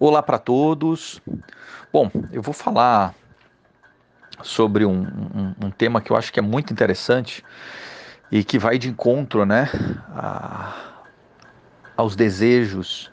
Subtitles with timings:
[0.00, 1.20] Olá para todos.
[1.92, 3.16] Bom, eu vou falar
[4.44, 7.44] sobre um, um, um, tema que eu acho que é muito interessante
[8.30, 9.68] e que vai de encontro, né,
[10.14, 10.72] a,
[11.96, 13.10] aos desejos,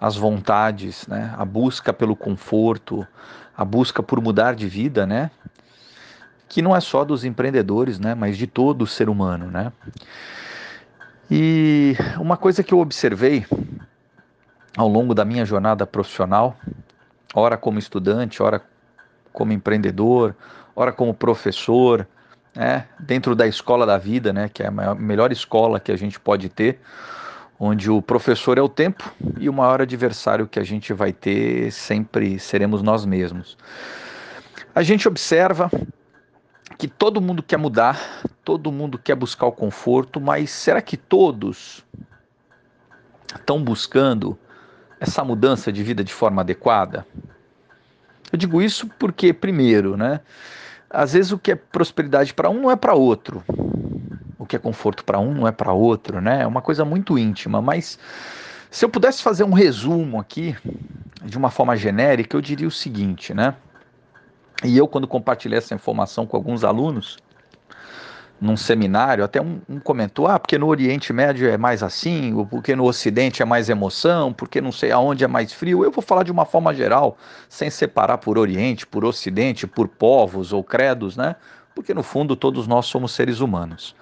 [0.00, 3.06] às vontades, né, a busca pelo conforto,
[3.56, 5.30] a busca por mudar de vida, né,
[6.48, 9.72] que não é só dos empreendedores, né, mas de todo ser humano, né.
[11.30, 13.46] E uma coisa que eu observei
[14.76, 16.56] ao longo da minha jornada profissional,
[17.34, 18.60] ora como estudante, ora
[19.32, 20.34] como empreendedor,
[20.74, 22.06] ora como professor,
[22.54, 25.96] né, dentro da escola da vida, né, que é a maior, melhor escola que a
[25.96, 26.80] gente pode ter,
[27.58, 31.70] onde o professor é o tempo e o maior adversário que a gente vai ter
[31.70, 33.56] sempre seremos nós mesmos.
[34.74, 35.70] A gente observa
[36.76, 38.00] que todo mundo quer mudar,
[38.44, 41.84] todo mundo quer buscar o conforto, mas será que todos
[43.34, 44.38] estão buscando
[45.04, 47.06] essa mudança de vida de forma adequada?
[48.32, 50.20] Eu digo isso porque, primeiro, né,
[50.90, 53.42] às vezes o que é prosperidade para um não é para outro.
[54.38, 56.42] O que é conforto para um não é para outro, né?
[56.42, 57.98] É uma coisa muito íntima, mas
[58.70, 60.56] se eu pudesse fazer um resumo aqui,
[61.24, 63.54] de uma forma genérica, eu diria o seguinte, né?
[64.64, 67.18] E eu, quando compartilhei essa informação com alguns alunos,
[68.40, 72.44] num seminário, até um, um, comentou, ah, porque no Oriente Médio é mais assim, ou
[72.44, 75.84] porque no Ocidente é mais emoção, porque não sei aonde é mais frio.
[75.84, 77.16] Eu vou falar de uma forma geral,
[77.48, 81.36] sem separar por Oriente, por Ocidente, por povos ou credos, né?
[81.74, 83.96] Porque no fundo todos nós somos seres humanos.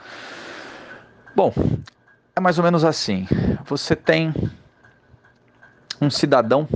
[1.36, 1.52] Bom,
[2.34, 3.26] é mais ou menos assim.
[3.66, 4.34] Você tem
[6.00, 6.68] um cidadão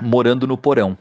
[0.00, 0.96] morando no porão.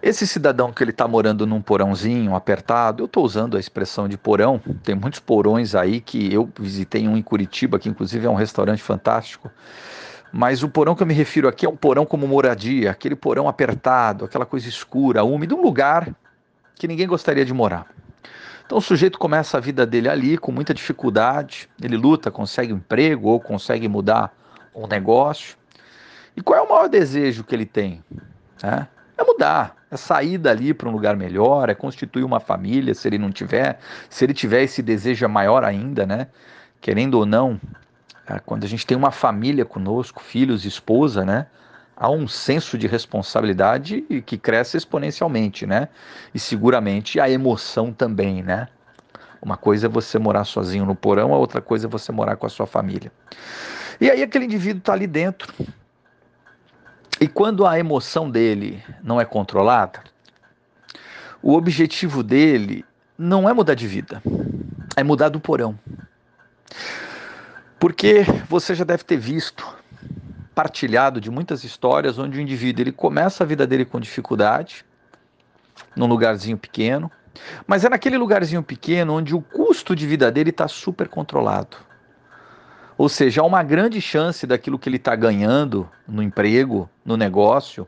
[0.00, 4.16] Esse cidadão que ele está morando num porãozinho apertado, eu estou usando a expressão de
[4.16, 8.36] porão, tem muitos porões aí que eu visitei um em Curitiba, que inclusive é um
[8.36, 9.50] restaurante fantástico.
[10.32, 13.48] Mas o porão que eu me refiro aqui é um porão como moradia, aquele porão
[13.48, 16.14] apertado, aquela coisa escura, úmida, um lugar
[16.76, 17.86] que ninguém gostaria de morar.
[18.64, 22.76] Então o sujeito começa a vida dele ali com muita dificuldade, ele luta, consegue um
[22.76, 24.32] emprego ou consegue mudar
[24.72, 25.56] um negócio.
[26.36, 28.04] E qual é o maior desejo que ele tem?
[28.62, 28.86] É,
[29.18, 33.18] é mudar, é sair dali para um lugar melhor, é constituir uma família, se ele
[33.18, 36.28] não tiver, se ele tiver esse desejo é maior ainda, né?
[36.80, 37.60] Querendo ou não,
[38.28, 41.46] é, quando a gente tem uma família conosco, filhos, esposa, né?
[41.96, 45.88] Há um senso de responsabilidade que cresce exponencialmente, né?
[46.32, 48.68] E seguramente a emoção também, né?
[49.42, 52.46] Uma coisa é você morar sozinho no porão, a outra coisa é você morar com
[52.46, 53.10] a sua família.
[54.00, 55.52] E aí aquele indivíduo está ali dentro,
[57.20, 60.02] e quando a emoção dele não é controlada,
[61.42, 62.84] o objetivo dele
[63.16, 64.22] não é mudar de vida,
[64.96, 65.78] é mudar do porão.
[67.78, 69.66] Porque você já deve ter visto,
[70.54, 74.84] partilhado de muitas histórias onde o indivíduo ele começa a vida dele com dificuldade,
[75.96, 77.10] num lugarzinho pequeno,
[77.66, 81.87] mas é naquele lugarzinho pequeno onde o custo de vida dele está super controlado.
[82.98, 87.86] Ou seja, há uma grande chance daquilo que ele está ganhando no emprego, no negócio,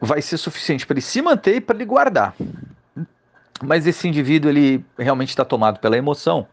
[0.00, 2.34] vai ser suficiente para ele se manter e para ele guardar.
[3.62, 6.48] Mas esse indivíduo ele realmente está tomado pela emoção.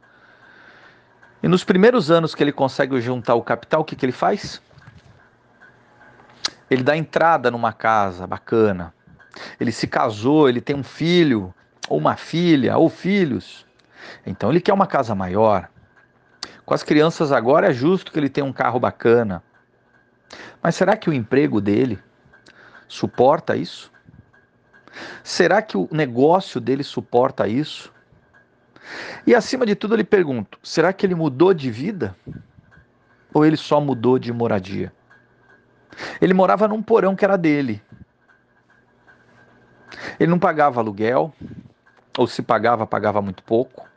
[1.41, 4.61] E nos primeiros anos que ele consegue juntar o capital, o que, que ele faz?
[6.69, 8.93] Ele dá entrada numa casa bacana.
[9.59, 11.51] Ele se casou, ele tem um filho,
[11.87, 13.65] ou uma filha, ou filhos.
[14.23, 15.67] Então ele quer uma casa maior.
[16.69, 19.41] Com as crianças agora é justo que ele tenha um carro bacana.
[20.61, 21.97] Mas será que o emprego dele
[22.87, 23.91] suporta isso?
[25.23, 27.91] Será que o negócio dele suporta isso?
[29.25, 32.15] E acima de tudo, eu lhe pergunto: será que ele mudou de vida?
[33.33, 34.93] Ou ele só mudou de moradia?
[36.21, 37.81] Ele morava num porão que era dele.
[40.19, 41.33] Ele não pagava aluguel,
[42.15, 43.89] ou se pagava, pagava muito pouco.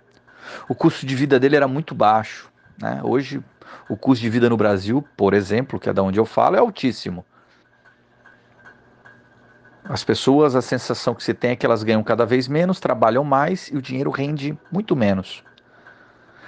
[0.71, 2.51] O custo de vida dele era muito baixo.
[2.83, 3.01] Né?
[3.05, 3.41] Hoje,
[3.89, 6.59] o custo de vida no Brasil, por exemplo, que é da onde eu falo, é
[6.59, 7.25] altíssimo.
[9.85, 13.23] As pessoas, a sensação que se tem é que elas ganham cada vez menos, trabalham
[13.23, 15.45] mais e o dinheiro rende muito menos.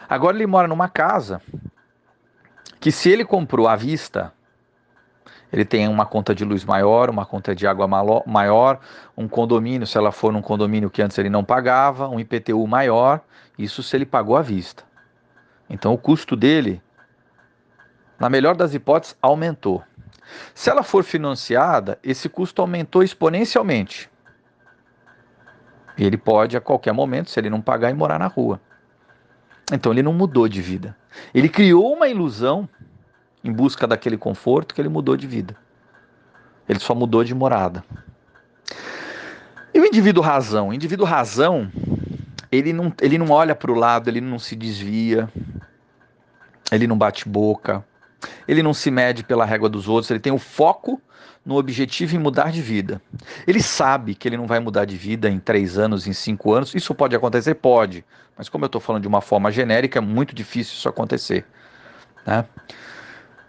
[0.08, 1.40] Agora ele mora numa casa
[2.80, 4.32] que, se ele comprou à vista,
[5.52, 7.86] ele tem uma conta de luz maior, uma conta de água
[8.26, 8.80] maior,
[9.16, 13.20] um condomínio, se ela for num condomínio que antes ele não pagava, um IPTU maior,
[13.56, 14.84] isso se ele pagou à vista.
[15.68, 16.82] Então o custo dele,
[18.18, 19.82] na melhor das hipóteses, aumentou.
[20.54, 24.10] Se ela for financiada, esse custo aumentou exponencialmente.
[25.96, 28.60] E ele pode, a qualquer momento, se ele não pagar, ir morar na rua.
[29.72, 30.96] Então ele não mudou de vida.
[31.32, 32.68] Ele criou uma ilusão
[33.42, 35.56] em busca daquele conforto que ele mudou de vida.
[36.68, 37.84] Ele só mudou de morada.
[39.72, 40.68] E o indivíduo razão?
[40.68, 41.70] O indivíduo razão,
[42.58, 45.28] ele não, ele não olha para o lado, ele não se desvia,
[46.70, 47.84] ele não bate boca,
[48.46, 51.00] ele não se mede pela régua dos outros, ele tem o foco
[51.44, 53.00] no objetivo em mudar de vida.
[53.46, 56.74] Ele sabe que ele não vai mudar de vida em três anos, em cinco anos.
[56.74, 57.54] Isso pode acontecer?
[57.54, 58.04] Pode.
[58.36, 61.44] Mas como eu estou falando de uma forma genérica, é muito difícil isso acontecer.
[62.26, 62.44] Né?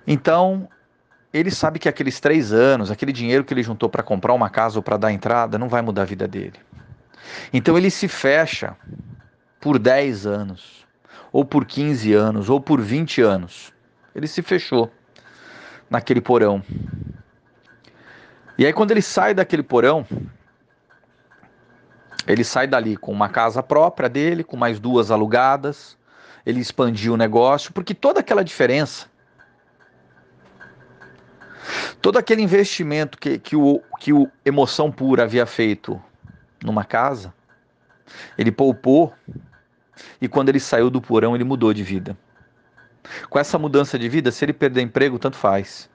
[0.06, 0.68] Então,
[1.34, 4.78] ele sabe que aqueles três anos, aquele dinheiro que ele juntou para comprar uma casa
[4.78, 6.60] ou para dar entrada, não vai mudar a vida dele.
[7.54, 8.76] Então ele se fecha
[9.60, 10.86] por 10 anos,
[11.32, 13.74] ou por 15 anos, ou por 20 anos.
[14.14, 14.92] Ele se fechou
[15.90, 16.64] naquele porão.
[18.58, 20.06] E aí, quando ele sai daquele porão,
[22.28, 25.98] ele sai dali com uma casa própria dele, com mais duas alugadas.
[26.46, 29.08] Ele expandiu o negócio, porque toda aquela diferença,
[32.02, 36.02] todo aquele investimento que, que, o, que o Emoção Pura havia feito
[36.64, 37.34] numa casa,
[38.38, 39.14] ele poupou
[40.22, 42.18] e quando ele saiu do porão, ele mudou de vida.
[43.30, 45.90] Com essa mudança de vida, se ele perder emprego, tanto faz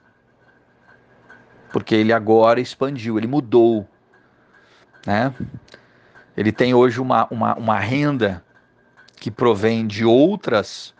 [1.71, 3.87] porque ele agora expandiu, ele mudou,
[5.05, 5.33] né?
[6.35, 8.43] Ele tem hoje uma, uma, uma renda
[9.15, 10.93] que provém de outras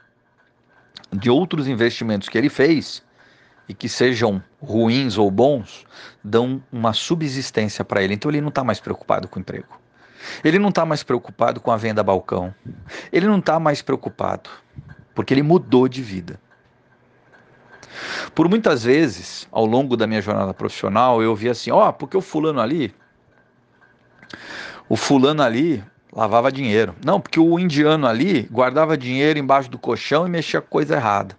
[1.12, 3.04] de outros investimentos que ele fez
[3.68, 5.86] e que sejam ruins ou bons,
[6.24, 8.14] dão uma subsistência para ele.
[8.14, 9.80] Então ele não está mais preocupado com o emprego.
[10.44, 12.54] Ele não está mais preocupado com a venda balcão.
[13.12, 14.50] Ele não está mais preocupado,
[15.16, 16.40] porque ele mudou de vida.
[18.34, 22.16] Por muitas vezes, ao longo da minha jornada profissional, eu ouvi assim: ó, oh, porque
[22.16, 22.94] o fulano ali,
[24.88, 26.96] o fulano ali lavava dinheiro.
[27.04, 31.38] Não, porque o indiano ali guardava dinheiro embaixo do colchão e mexia coisa errada.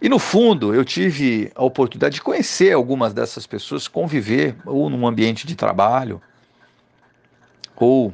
[0.00, 5.06] E no fundo, eu tive a oportunidade de conhecer algumas dessas pessoas, conviver ou num
[5.06, 6.22] ambiente de trabalho,
[7.74, 8.12] ou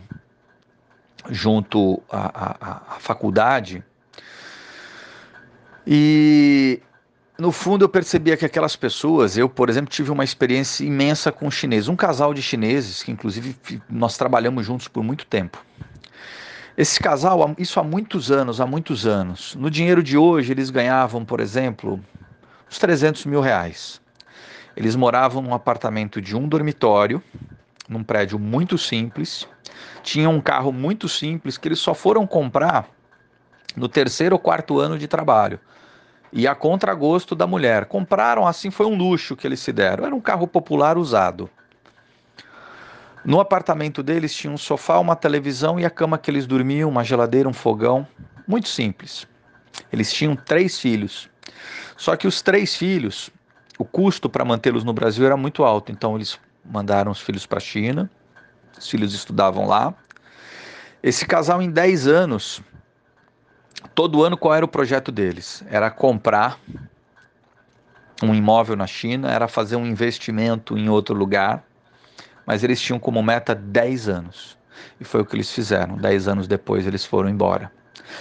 [1.31, 3.85] junto à, à, à faculdade.
[5.87, 6.81] E
[7.39, 11.51] no fundo eu percebia que aquelas pessoas, eu, por exemplo, tive uma experiência imensa com
[11.51, 13.57] chineses, um casal de chineses que inclusive
[13.91, 15.63] nós trabalhamos juntos por muito tempo.
[16.76, 19.55] Esse casal, isso há muitos anos, há muitos anos.
[19.55, 22.00] No dinheiro de hoje, eles ganhavam, por exemplo,
[22.69, 24.00] uns 300 mil reais.
[24.76, 27.23] Eles moravam num apartamento de um dormitório,
[27.88, 29.47] num prédio muito simples,
[30.03, 32.88] tinham um carro muito simples que eles só foram comprar
[33.76, 35.61] no terceiro ou quarto ano de trabalho
[36.32, 37.85] e a contragosto da mulher.
[37.85, 40.06] Compraram assim, foi um luxo que eles se deram.
[40.06, 41.49] Era um carro popular usado.
[43.25, 47.03] No apartamento deles tinha um sofá, uma televisão e a cama que eles dormiam, uma
[47.03, 48.06] geladeira, um fogão.
[48.47, 49.26] Muito simples.
[49.91, 51.31] Eles tinham três filhos.
[51.97, 53.31] Só que os três filhos,
[53.79, 55.91] o custo para mantê-los no Brasil era muito alto.
[55.91, 58.11] Então eles mandaram os filhos para a China.
[58.79, 59.94] Os filhos estudavam lá.
[61.03, 62.62] Esse casal, em 10 anos,
[63.94, 65.65] todo ano qual era o projeto deles?
[65.71, 66.59] Era comprar
[68.23, 71.65] um imóvel na China, era fazer um investimento em outro lugar,
[72.46, 74.58] mas eles tinham como meta 10 anos.
[75.00, 75.96] E foi o que eles fizeram.
[75.96, 77.70] 10 anos depois eles foram embora.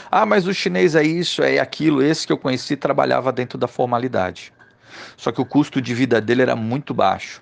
[0.09, 2.01] Ah, mas o chinês é isso, é aquilo.
[2.01, 4.53] Esse que eu conheci trabalhava dentro da formalidade.
[5.17, 7.41] Só que o custo de vida dele era muito baixo.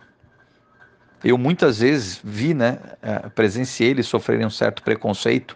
[1.23, 5.55] Eu muitas vezes vi, né, eh, presenciei eles sofrerem um certo preconceito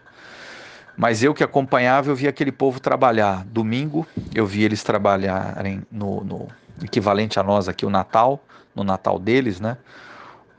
[0.98, 3.44] mas eu que acompanhava, eu via aquele povo trabalhar.
[3.46, 6.48] Domingo, eu vi eles trabalharem no, no
[6.82, 8.42] equivalente a nós aqui, o Natal,
[8.74, 9.78] no Natal deles, né?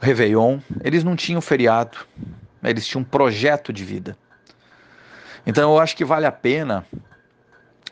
[0.01, 0.59] Réveillon.
[0.83, 1.99] Eles não tinham feriado,
[2.63, 4.17] eles tinham um projeto de vida.
[5.47, 6.85] Então eu acho que vale a pena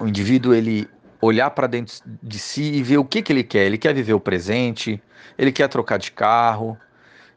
[0.00, 0.88] o indivíduo ele
[1.20, 3.64] olhar para dentro de si e ver o que, que ele quer.
[3.64, 5.02] Ele quer viver o presente,
[5.38, 6.76] ele quer trocar de carro,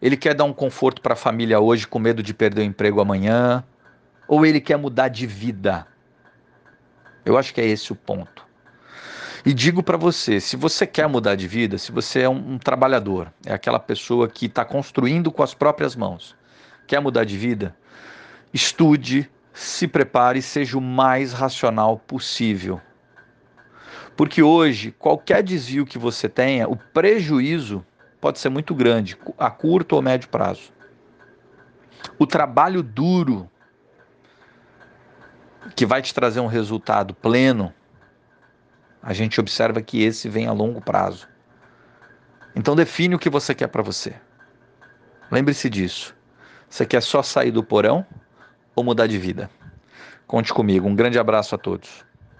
[0.01, 2.99] ele quer dar um conforto para a família hoje com medo de perder o emprego
[2.99, 3.63] amanhã
[4.27, 5.87] ou ele quer mudar de vida?
[7.23, 8.46] Eu acho que é esse o ponto.
[9.47, 12.57] E digo para você: se você quer mudar de vida, se você é um, um
[12.57, 16.35] trabalhador, é aquela pessoa que está construindo com as próprias mãos,
[16.85, 17.73] quer mudar de vida,
[18.53, 22.81] estude, se prepare seja o mais racional possível.
[24.17, 27.85] Porque hoje, qualquer desvio que você tenha, o prejuízo
[28.19, 30.73] pode ser muito grande, a curto ou médio prazo.
[32.19, 33.49] O trabalho duro
[35.73, 37.73] que vai te trazer um resultado pleno,
[39.07, 41.29] a gente observa que esse vem a longo prazo.
[42.53, 44.13] Então define o que você quer para você.
[45.31, 46.13] Lembre-se disso.
[46.69, 48.05] Você quer só sair do porão
[48.75, 49.49] ou mudar de vida?
[50.27, 50.89] Conte comigo.
[50.89, 52.05] Um grande abraço a todos.